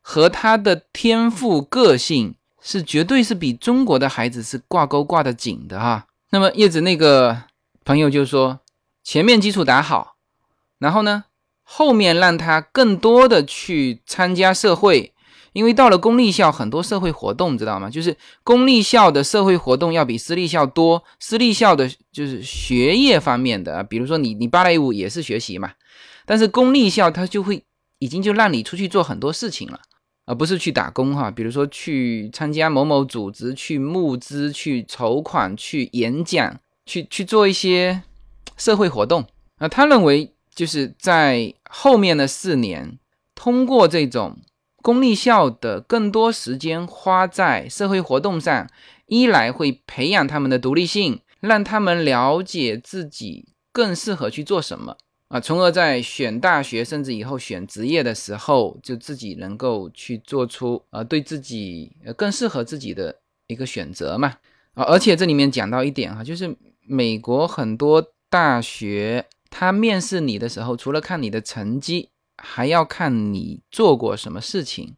[0.00, 6.06] 和他的天赋、个性，是绝对是比中国的孩子是挂钩挂得紧的哈。
[6.30, 7.42] 那么叶子那个
[7.84, 8.60] 朋友就说，
[9.02, 10.16] 前面基础打好，
[10.78, 11.24] 然后呢，
[11.62, 15.12] 后面让他更多的去参加社会。
[15.52, 17.90] 因为到了公立校，很多社会活动，知道吗？
[17.90, 21.04] 就是公立校的社会活动要比私立校多。
[21.20, 25.72] 私立校的就是学业方面的，比如说你你芭蕾舞也是学习嘛，
[26.24, 27.62] 但是公立校它就会
[27.98, 29.78] 已经就让你出去做很多事情了，
[30.24, 31.30] 而不是去打工哈。
[31.30, 38.02] 比如说去参加某某组织，去募资，去筹款，去演讲，去去做一些
[38.56, 39.26] 社会活动。
[39.58, 42.98] 那他认为就是在后面的四年，
[43.34, 44.38] 通过这种。
[44.82, 48.68] 公立校的更多时间花在社会活动上，
[49.06, 54.96] 一来会培养他们的独立性，让他们了解自己更适合去做什么
[55.28, 64.34] 啊，从而在选大学甚至以后选职业的时候，就自己能够去做出啊对自己更适合自己的一个选择嘛
[64.74, 66.54] 啊，而且这里面讲到一点哈，就是
[66.86, 72.08] 美国很多大学，他面试你的时候，除了看你的成绩。
[72.44, 74.96] 还要看你做过什么事情，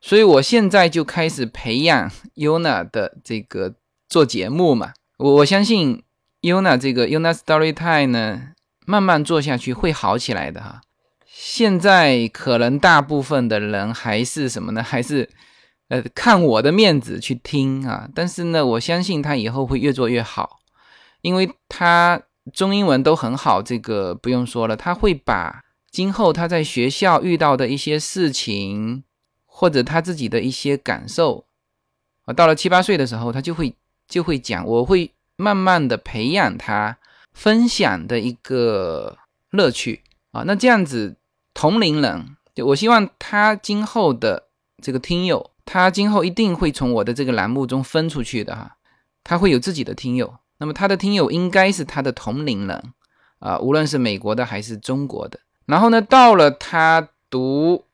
[0.00, 3.74] 所以我现在就开始培养 Yuna 的这个
[4.08, 4.92] 做节目嘛。
[5.16, 6.04] 我我相信
[6.42, 8.52] Yuna 这个 Yuna Story Time 呢，
[8.86, 10.80] 慢慢做下去会好起来的哈。
[11.26, 14.80] 现在可能大部分的人还是什么呢？
[14.80, 15.28] 还是
[15.88, 18.08] 呃看我的面子去听啊。
[18.14, 20.60] 但是呢，我相信他以后会越做越好，
[21.22, 25.64] 因为他中英文都很好，这个不用说了，他会把。
[25.90, 29.04] 今后他在学校遇到的一些事情，
[29.46, 31.46] 或者他自己的一些感受，
[32.24, 33.74] 啊，到了七八岁的时候，他就会
[34.06, 36.98] 就会讲，我会慢慢的培养他
[37.32, 39.16] 分享的一个
[39.50, 40.42] 乐趣啊。
[40.46, 41.16] 那这样子
[41.54, 44.48] 同龄人，就我希望他今后的
[44.82, 48.76] 这个听友，他今后一定会从我的这个栏目中分出去的哈，
[49.24, 50.36] 他会有自己的听友。
[50.58, 52.92] 那么他的听友应该是他的同龄人
[53.38, 55.40] 啊，无论是美国的还是中国的。
[55.68, 57.84] 然后呢，到了他读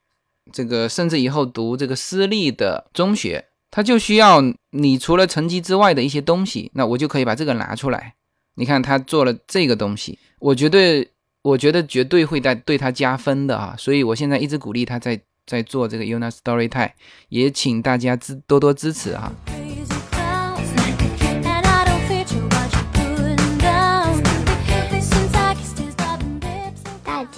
[0.53, 8.15] 这个，甚至以后读这个私立的中学，他就需要你除了成绩之外的一些东西，那我就可以把这个拿出来。
[8.55, 11.05] 你看他做了这个东西，我觉得，
[11.43, 13.75] 我觉得绝对会带对他加分的啊！
[13.77, 16.93] 所以我现在一直鼓励他在在做这个 UNA Story Time，
[17.29, 19.33] 也请大家支多多支持哈。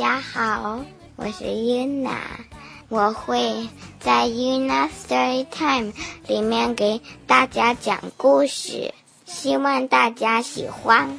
[0.06, 0.84] 大家好，
[1.16, 2.14] 我是 Yuna，
[2.88, 5.92] 我会在 UNA Story Time
[6.28, 8.94] 里面给大家讲故事，
[9.24, 11.18] 希望大家喜欢。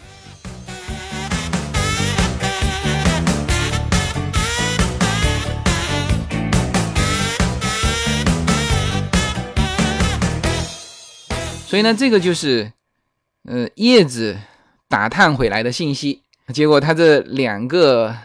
[11.66, 12.72] 所以呢，这个就是
[13.44, 14.38] 呃叶子
[14.88, 16.22] 打探回来的信息。
[16.54, 18.16] 结果他这两个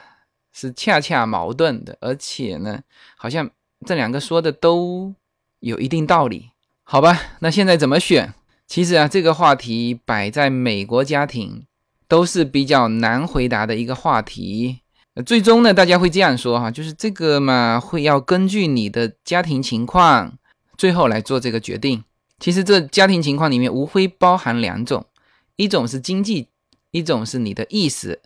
[0.53, 2.81] 是恰恰矛盾的，而且呢，
[3.17, 3.51] 好像
[3.87, 5.15] 这两个说的都
[5.61, 6.51] 有一定道理。
[6.85, 8.35] 好吧，那现在怎么选？
[8.67, 11.65] 其实啊，这个话题摆在美国家庭
[12.09, 14.81] 都是比较难回答的一个话题。
[15.27, 20.39] 最终呢，大家会这样说哈，就是这个嘛，会要根据你的家庭情况，
[20.79, 22.03] 最后来做这个决定。
[22.39, 25.07] 其实这家庭情况里面无非包含两种，
[25.57, 26.49] 一种是经济，
[26.91, 28.21] 一种是你的意识，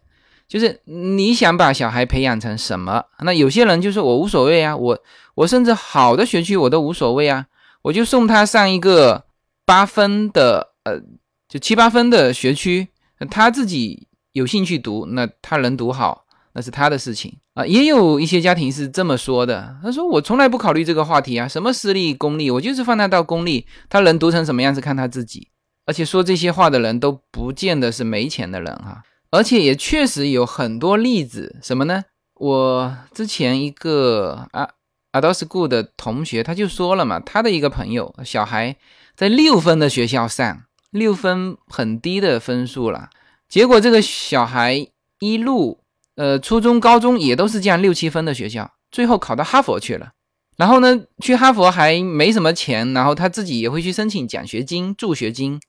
[0.49, 3.05] 就是你想把小孩培养成什么。
[3.21, 4.99] 那有些人就说我无所谓啊，我
[5.35, 7.47] 我甚至好的学区我都无所谓啊，
[7.83, 9.25] 我就送他上一个
[9.65, 11.01] 八分的，呃，
[11.49, 12.89] 就七八分的学区，
[13.31, 16.25] 他自己有兴趣读，那他能读好。
[16.59, 19.77] 那是他的事情啊，也有一些家庭是这么说的。
[19.83, 25.49] 他说：“我从来不考虑这个话题啊，什么私立、公立，我就是放他到公立，他能读成什么样子看他自己。”
[25.85, 29.03] 而且说这些话的人都不见得是没钱的人哈，
[29.37, 32.05] 而且也确实有很多例子，什么呢？
[32.35, 34.69] 我之前一个啊
[35.13, 38.77] 阿道斯固的同学他就说了嘛，他的一个朋友小孩
[39.15, 43.11] 在六分的学校上，六分很低的分数了，
[43.49, 44.89] 结果这个小孩
[45.21, 45.81] 一路。
[46.17, 50.13] 呃，初中、高中也都是这样六七分的学校，最后考到哈佛去了。
[50.57, 55.61] 然后呢，去哈佛还没什么钱，然后他自己也会去申请奖学金、助学金，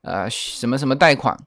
[0.00, 1.38] 呃，什么什么贷款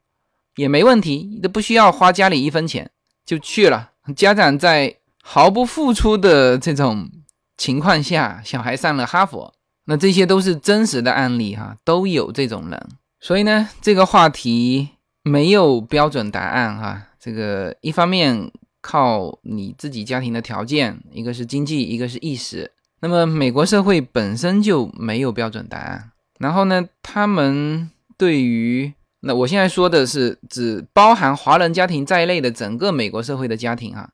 [0.56, 2.90] 也没问题，都不需要花家里一分钱
[3.26, 3.92] 就去了。
[4.16, 7.10] 家长在毫不付出的这种
[7.58, 9.54] 情况下，小孩上了哈佛，
[9.86, 12.88] 那这些都是真实的案例哈，都有这种人。
[13.20, 14.90] 所以呢，这个话题
[15.24, 17.08] 没有标准答案哈。
[17.20, 18.52] 这个一方面
[18.82, 22.72] 靠你自己家庭的条件，一个是经济，一个是意识。
[23.02, 26.12] 那么美国社会本身就没有标准答案。
[26.38, 28.94] 然后呢，他们对于
[29.26, 34.12] 那我现在说的是指包含华人家庭在内的整个美国社会的家庭啊，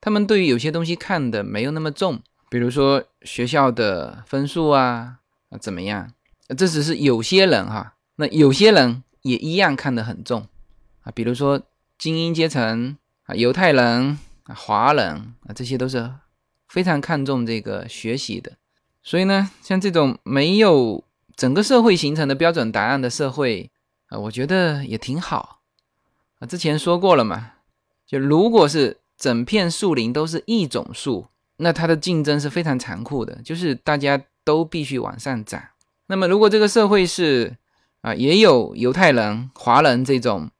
[0.00, 5.18] 他们对于有些东西看的没有那么重，比如说学校的分数啊
[5.50, 6.12] 啊怎么样？
[6.56, 10.46] 这只是有些人哈，那有些人也一样看得很重
[11.02, 11.62] 啊，比如说。
[11.98, 12.96] 精英阶层
[13.26, 15.06] 啊，犹太人啊，华人
[15.46, 16.12] 啊，这些都是
[16.66, 18.54] 非常看重这个学习的。
[19.04, 21.04] 所以呢，像这种没有
[21.36, 23.70] 整个社会形成的标准答案的社会
[24.12, 25.60] 啊，我觉得也挺好
[26.38, 26.46] 啊。
[26.46, 27.52] 之前说过了嘛，
[28.06, 35.62] 就如果是整片树林都是一种树，那它的竞争是非常残酷的，就是大家都必须往上涨。
[36.08, 37.56] 那么如果这个社会是
[38.02, 40.50] 啊，也有犹太人、华人这种。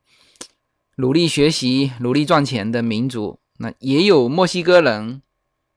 [0.96, 5.22] 努力学习、努力赚钱的民族，那也有墨西哥人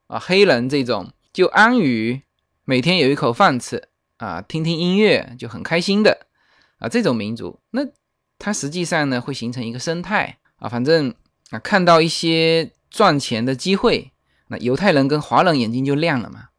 [0.07, 2.21] 啊、黑人这种就安于
[2.65, 6.27] 每天有一口饭吃啊、听听音乐就很开心的
[6.85, 7.81] 啊这种民族，那
[8.37, 11.11] 它实际上呢会形成一个生态啊，反正
[11.49, 14.11] 啊看到一些赚钱的机会，
[14.49, 16.49] 那犹太人跟华人眼睛就亮了嘛。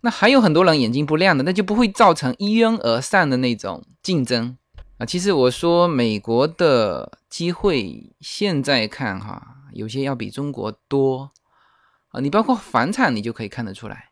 [0.00, 4.56] 那还有很多人眼睛不亮的，那就不会造成一拥而上的那种竞争。
[4.98, 11.30] 啊，其实我说美国的机会现在看哈，有些要比中国多
[12.08, 12.20] 啊。
[12.20, 14.06] 你包括房产，你就可以看得出来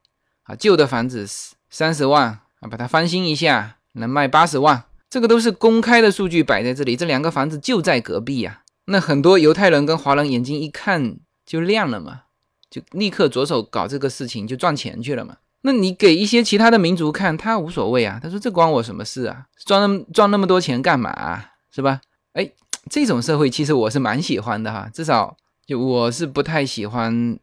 [0.45, 0.55] 啊。
[0.55, 1.27] 旧的房子
[1.69, 2.27] 三十万
[2.61, 6.97] 啊，把它翻新一下能卖八十万，这个都是公开的数据摆在这里。
[6.97, 8.63] 这两个房子就在隔壁呀。
[8.87, 12.23] 那很多犹太人跟华人眼睛一看就亮了嘛，
[12.71, 15.37] 就立刻着手搞这个事情，就赚钱去了嘛。
[15.63, 18.21] 那你给一些其他的民族看，他无所谓啊。
[18.23, 19.47] 他说这关我什么事啊？
[19.67, 21.45] 赚那么赚那么多钱干嘛？
[21.71, 22.01] 是吧？
[22.33, 22.51] 哎，
[22.89, 24.89] 这种社会其实我是蛮喜欢的哈。
[24.95, 25.37] 至少
[25.67, 27.39] 就我是不太喜欢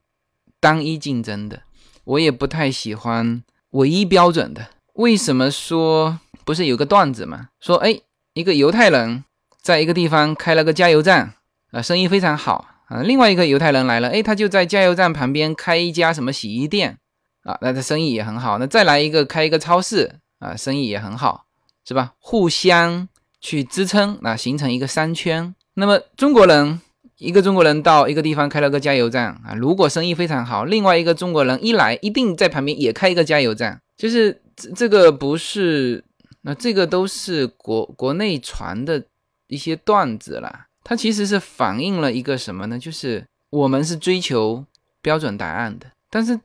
[0.60, 1.62] 单一竞争的，
[2.06, 4.70] 我也不太喜欢唯一标准的。
[4.94, 7.50] 为什么说不是有个段子嘛？
[7.60, 8.00] 说哎，
[8.34, 9.26] 一个犹太人
[9.62, 11.34] 在一个地方开了个加油站
[11.72, 13.02] 啊，生意非常好啊。
[13.02, 16.98] 另外一个犹太人来了，哎，他就在加油站旁边开一家什么洗衣店。
[17.44, 18.58] 啊，那他生意也很好。
[18.58, 21.46] 那再来一个开一个超市啊，生意也很好，
[21.88, 22.14] 是吧？
[22.18, 23.08] 互相
[23.40, 25.54] 去支撑，那形成一个商圈。
[25.76, 26.82] 那么中国人
[27.20, 33.80] 一个中国人到一个地方开了个加油站啊，如果生意非常好，另外一个中国人一来，一定在旁边也开一个加油站。
[33.96, 36.04] 就是这这个不是，
[36.48, 39.04] 那这个都是国国内传的
[39.48, 40.68] 一些段子啦。
[40.84, 42.78] 它其实是反映了一个什么呢？
[42.78, 44.64] 就是我们是追求
[45.02, 45.88] 标准答案的。
[46.12, 46.40] 但是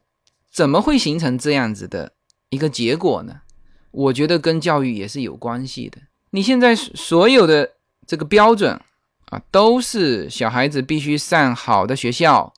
[0.50, 2.12] 怎么会形成这样子的
[2.48, 3.42] 一个结果呢？
[3.90, 5.98] 我觉得跟教育也是有关系的。
[6.30, 7.72] 你现在所有的
[8.06, 8.80] 这个标准
[9.26, 12.54] 啊，都是小孩子必须上好的学校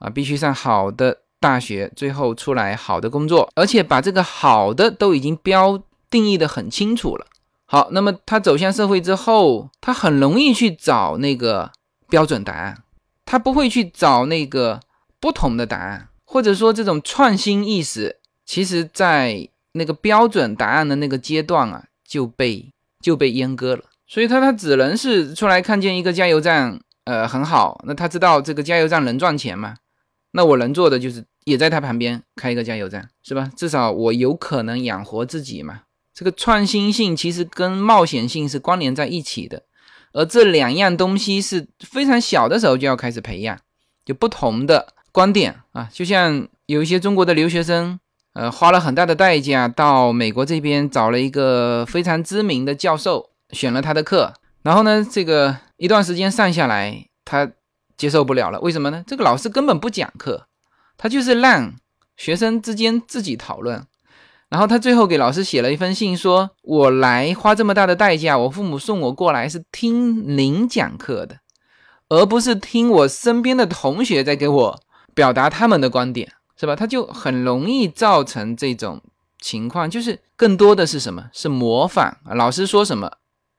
[0.00, 7.26] 啊，必须上好的大学，最后出来好的工作，而且把这个好的都已经标定义的很清楚了。
[7.64, 11.70] 好，那么他走向社会之后，他很容易去找那个
[12.08, 12.82] 标准答案，
[13.26, 14.80] 他不会去找那个
[15.20, 23.84] 不同的答案，或者说这种创新意识，其实在那个标准答案的那个阶段啊，就被就被阉割了。
[24.06, 29.74] 所以他他只能是出来看见一个加油站，呃，很好，那他知道这个加油站能赚钱嘛？
[30.32, 33.50] 那我能做的就是也在他旁边开一个加油站，是吧？
[33.54, 35.82] 至少我有可能养活自己嘛。
[36.18, 39.62] 这个创新性其实跟冒险性是关联在一起的，
[40.12, 43.56] 而这两样东西是非常小的时候就要开始培养，
[44.06, 45.88] 有不同的观点啊。
[45.92, 48.00] 就像有一些中国的留学生，
[48.32, 57.48] 呃，花了很大的代价到美国这边找了一个非常知名的教授，选了他的课，然后呢，这个一段时间上下来，他
[57.96, 58.58] 接受不了了。
[58.58, 59.04] 为什么呢？
[59.06, 60.48] 这个老师根本不讲课，
[60.96, 61.76] 他就是让
[62.16, 63.86] 学生之间自己讨论。
[64.48, 71.40] 然后他最后给老师写了一封信，说：“我来花这么大的代价，我父母送我过来是听您讲课的，
[72.08, 74.80] 而不是听我身边的同学在给我
[75.14, 79.02] 表达他们的观点，是吧？”他就很容易造成这种
[79.38, 81.28] 情况，就是更多的是什么？
[81.32, 83.12] 是模仿，老师说什么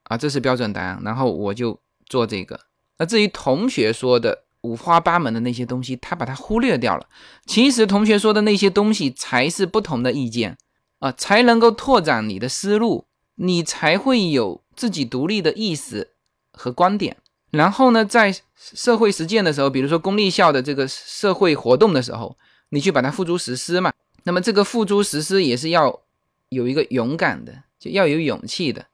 [0.05, 2.59] 啊，这是标准答案，然后我就做这个。
[2.97, 7.05] 那至于同学说的五花八门的那些东西，他把它忽略掉了。
[7.45, 10.57] 其实同学说的那些东西才是不同的意见。
[10.99, 16.09] 啊，才能够拓展你的思路，你才会有自己独立的意思
[16.51, 17.15] 和观点。
[17.51, 22.37] 然后呢，在社会实践的时候，比如说公立校的这个社会活动的时候，
[22.69, 23.91] 你去把它付诸实施嘛。
[24.23, 26.01] 那么这个付诸实施也是要
[26.49, 28.85] 有一个勇敢的，就要有勇气的。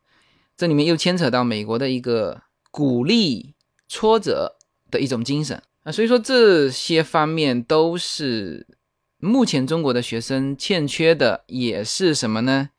[0.56, 2.40] 这里面又牵扯到美国的一个
[2.70, 3.56] 鼓励
[3.90, 4.56] 挫折
[4.92, 5.92] 的一种精神啊。
[5.92, 8.68] 所以说这些方面都是。
[9.26, 12.70] 目前中国的学生欠缺的也是什么呢？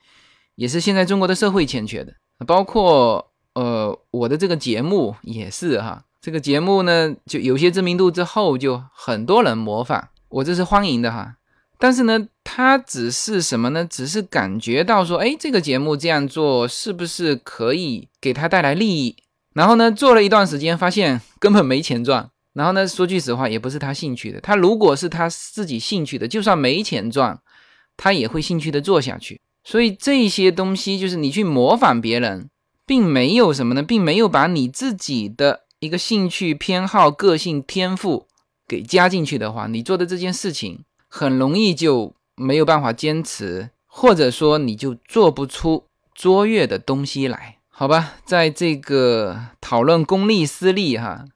[0.55, 2.15] 也是现在中国的社会欠缺的，
[2.47, 6.05] 包括呃我的这个节目也是哈。
[6.23, 11.37] 这个节目呢，就有些知名度之后，就很多人模仿，我这是欢迎的哈。
[11.79, 13.85] 但是呢，他只是什么呢？
[13.85, 19.15] 只是感觉到说，哎，这个节目这样做是不是可以给他带来利益？
[19.53, 22.31] 然后呢，做了一段时间，发现根本没钱赚。
[22.57, 24.41] 然后呢，说句实话，也不是他兴趣的。
[24.41, 27.39] 他如果是他自己兴趣的，就算没钱赚，
[27.99, 29.39] 他也会兴趣的做下去。
[29.63, 32.49] 所以这些东西就是你去模仿别人，
[32.87, 38.27] 并没有什么呢，并没有把你自己的一个兴趣偏好、个性天赋
[38.67, 45.85] 给加进去的话，你做的这件事情很容易就没有办法坚持，或者说你就做不出
[46.15, 48.15] 卓越的东西来，好吧？
[48.25, 51.27] 在这个讨论公立私立哈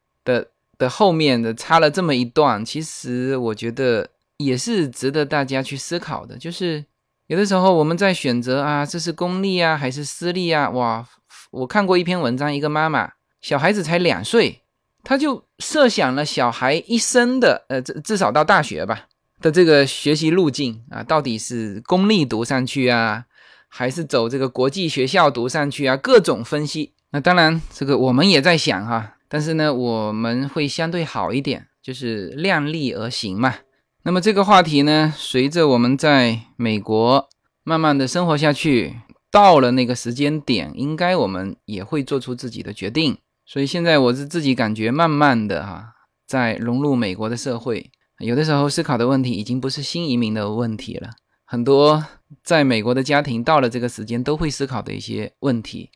[0.81, 0.91] 的。
[0.91, 4.09] 后面的插了这么一段，其实我觉得
[4.39, 6.37] 也是值得大家去思考的。
[6.37, 6.85] 就是
[7.28, 10.68] 有的时候我们在选择啊，这是公立啊还是私立啊？
[10.70, 11.07] 哇，
[11.53, 14.62] 我看过一篇文章，一个妈妈小孩子才两岁，
[15.05, 19.07] 他就设想了小孩一生的呃至至少到大学吧
[19.41, 23.26] 的这个学习路径啊，到底是公立读上去啊，
[23.68, 25.97] 还是走这个国际学校读上去啊？
[25.97, 26.95] 各种分析。
[27.12, 29.16] 那当然，这个我们也在想哈。
[29.33, 33.55] 但是呢，我们会相对好一点，就是量力而行嘛。
[34.03, 37.28] 那么这个话题呢，随着我们在美国
[37.62, 38.97] 慢慢的生活下去，
[39.31, 43.18] 到了那个时间点，应该我们也会做出自己的决定。
[43.47, 45.93] 所以现在我是自己感觉，慢慢的哈，
[46.26, 51.11] 在融入美国的社会，有的时候思考的问题已经不是新移民的问题了，
[51.45, 52.05] 很多
[52.43, 55.91] 在美国的家庭到了这个时间都会思考的一些问题。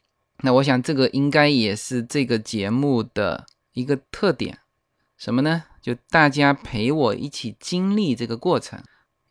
[0.44, 4.58] 那我想，这个应该也是这个节目的一个特点，
[5.16, 5.64] 什么呢？
[5.80, 8.78] 就大家陪我一起经历这个过程。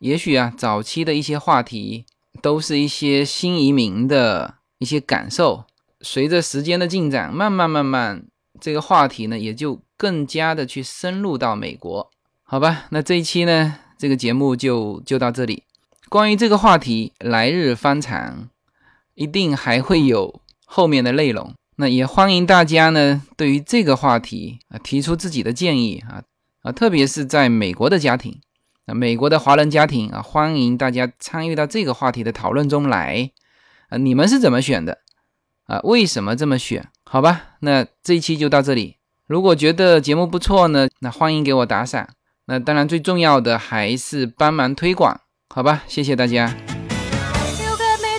[0.00, 2.04] 也许啊，早期的一些话题
[2.42, 5.64] 都是一些新移民的一些感受，
[6.00, 8.26] 随着时间的进展，慢慢慢慢，
[8.60, 12.10] 这个话题呢，也就更加的去深入到美国，
[12.42, 12.86] 好吧？
[12.90, 15.62] 那这一期呢，这个节目就就到这里。
[16.08, 18.48] 关于这个话题，来日方长，
[19.14, 20.40] 一定还会有。
[20.76, 26.24] 后面的内容，那也欢迎大家呢，对于这个话题啊，提出自己的建议啊
[26.62, 28.40] 啊，特别是在美国的家庭，
[28.86, 33.30] 啊，美国的华人家庭啊，欢迎大家参与到这个话题的讨论中来
[33.88, 34.98] 啊，你们是怎么选的
[35.66, 35.78] 啊？
[35.84, 36.88] 为什么这么选？
[37.04, 38.96] 好吧，那这一期就到这里。
[39.28, 42.08] 如果觉得节目不错呢，那欢迎给我打赏。
[42.46, 45.20] 那当然最重要的还是帮忙推广，
[45.54, 45.84] 好吧？
[45.86, 46.52] 谢谢大家。
[47.62, 48.18] You got me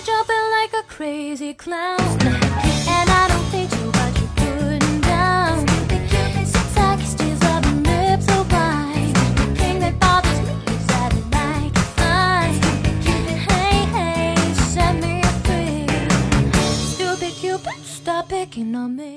[18.56, 19.16] looking at me.